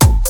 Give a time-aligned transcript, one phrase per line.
[0.00, 0.21] Thank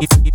[0.00, 0.29] if,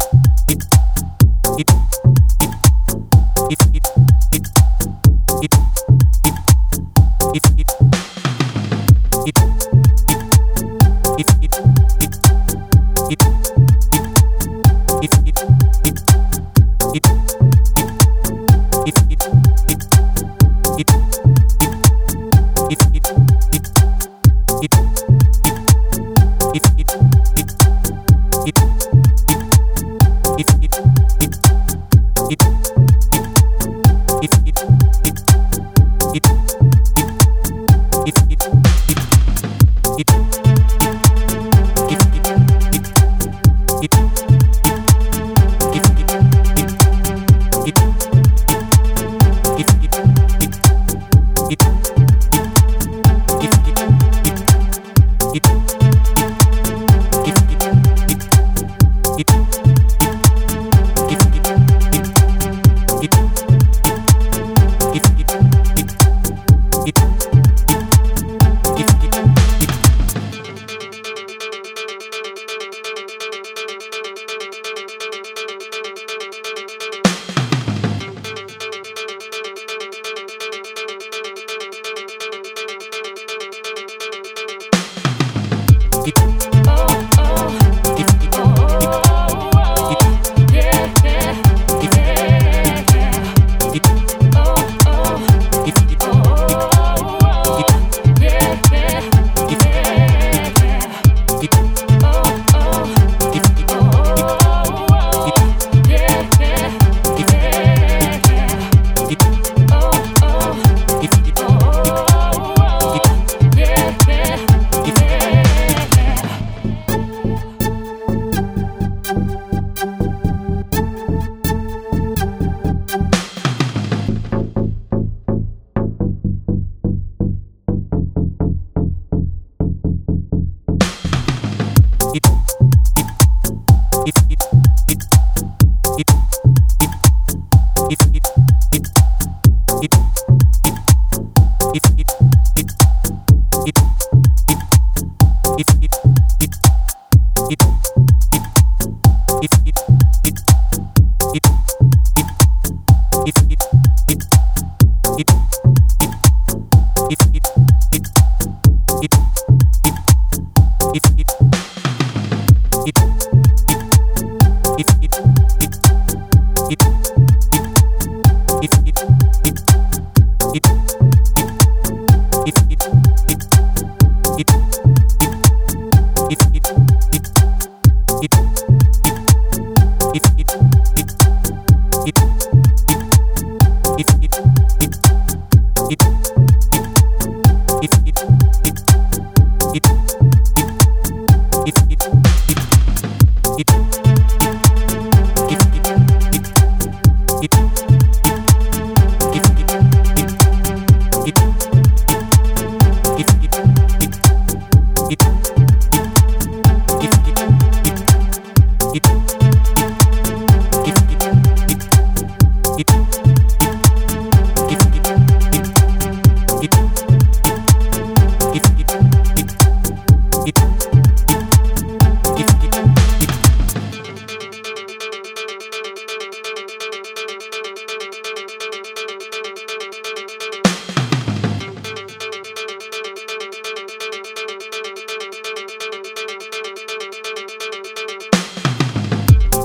[155.25, 155.54] people.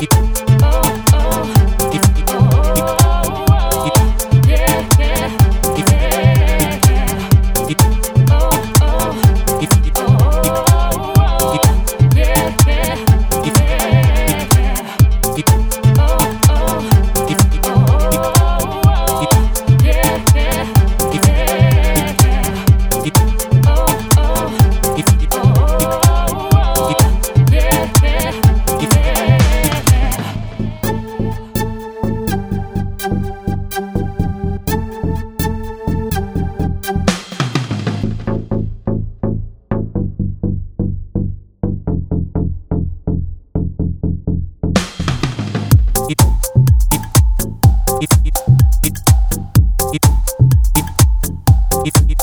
[0.00, 0.39] Fico
[51.86, 52.19] if if if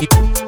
[0.00, 0.39] Fico